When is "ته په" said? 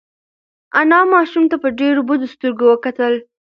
1.51-1.69